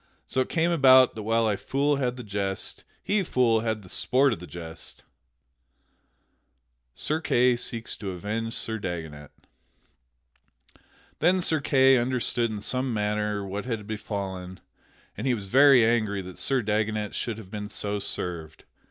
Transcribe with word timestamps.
So 0.25 0.41
it 0.41 0.49
came 0.49 0.71
about 0.71 1.13
that 1.13 1.21
while 1.21 1.45
I 1.45 1.55
fool 1.55 1.97
had 1.97 2.17
the 2.17 2.23
jest, 2.23 2.83
he 3.03 3.21
fool 3.21 3.59
had 3.59 3.83
the 3.83 3.87
sport 3.89 4.33
of 4.33 4.39
the 4.39 4.47
jest." 4.47 5.03
[Sidenote: 6.95 6.95
Sir 6.95 7.21
Kay 7.21 7.55
seeks 7.55 7.95
to 7.97 8.09
avenge 8.09 8.55
Sir 8.55 8.79
Dagonet] 8.79 9.29
Then 11.19 11.39
Sir 11.43 11.59
Kay 11.61 11.97
understood 11.97 12.49
in 12.49 12.61
some 12.61 12.91
manner 12.91 13.45
what 13.45 13.65
had 13.65 13.85
befallen, 13.85 14.59
and 15.15 15.27
he 15.27 15.35
was 15.35 15.45
very 15.49 15.85
angry 15.85 16.23
that 16.23 16.39
Sir 16.39 16.63
Dagonet 16.63 17.13
should 17.13 17.37
have 17.37 17.51
been 17.51 17.69
so 17.69 17.99
served. 17.99 18.63